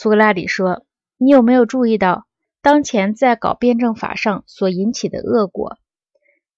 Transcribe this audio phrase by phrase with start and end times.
[0.00, 0.86] 苏格拉底说
[1.18, 2.28] ：“你有没有注意到
[2.62, 5.76] 当前在搞辩证法上所引起的恶果？”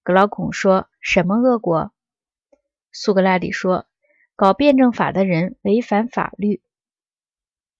[0.03, 1.91] 格劳孔说：“什么恶果？”
[2.93, 3.87] 苏格拉底说
[4.37, 6.61] ：“搞辩证法的人违反法律。”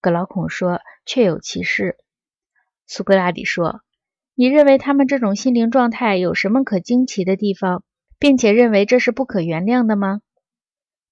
[0.02, 1.96] 格劳孔说：“确有其事。”
[2.88, 3.82] 苏格拉底说
[4.34, 7.84] ：“你认为他们这种心灵状态有什么可惊奇的地方，
[8.18, 10.22] 并且认为这是不可原谅的吗？”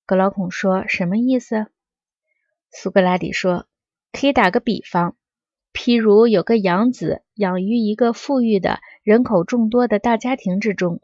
[0.08, 1.68] 格劳孔说：“什么意思？”
[2.74, 3.68] 苏格拉底说
[4.12, 5.16] ：“可以打个比方，
[5.74, 11.02] 譬如有个养子养于一个富裕的人口众多的大家庭之中，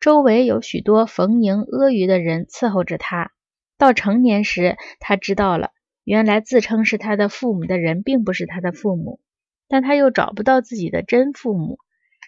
[0.00, 3.32] 周围有许多逢迎阿谀的人伺候着他。
[3.78, 5.70] 到成年时，他知道了。”
[6.06, 9.18] 原来自称是他的父母的人并不是他的父母，
[9.66, 11.80] 但他又找不到自己的真父母。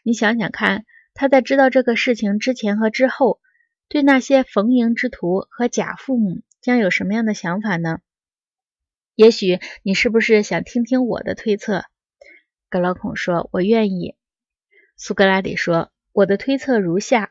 [0.03, 3.39] 你想想看，他在知道这个事情之前和之后，
[3.89, 8.01] 对那些逢迎之徒和假父母将有什么样的想法呢？
[9.19, 11.83] 也许你是不是想听听我的推测？
[12.71, 14.15] 格劳孔说：“我愿意。”
[14.97, 17.29] 苏格拉底说：“我的推测如下：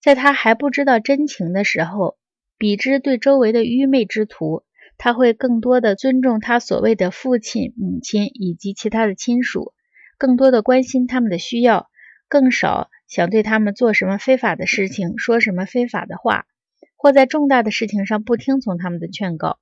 [0.00, 2.16] 在他还不知道真情的时候，
[2.58, 4.62] 比之对周围的愚昧之徒。”
[4.98, 9.74] 他会更多的尊重他所谓的父亲、母亲以及其他的亲属，
[10.18, 11.90] 更多的关心他们的需要，
[12.28, 16.46] 更少想对他们做什么非法的事情，说什么非法的话，
[16.94, 19.58] 或在重大的事情上不听从他们的劝告。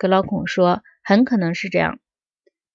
[0.00, 2.00] 格劳孔说：“很可能是这样。”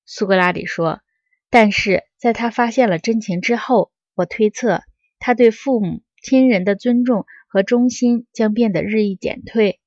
[0.05, 1.01] 苏格拉底说
[1.49, 4.83] ：“但是在他发现了真情之后，我推测
[5.17, 9.79] 他对父母亲人的尊重和忠心将变得日益减退。”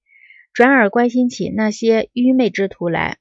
[0.53, 3.19] 转而关心起那些愚昧之徒来，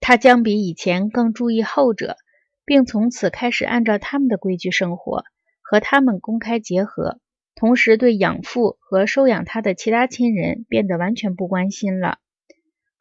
[0.00, 2.16] 他将比以前更注意后者，
[2.64, 5.22] 并从此开始按照他们的规矩生活，
[5.62, 7.20] 和他们公开结合，
[7.54, 12.18] 同时对养父和收养他的其他亲人变得完全不关心了。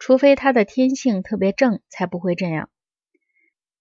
[0.05, 2.69] 除非他的天性特别正，才不会这样。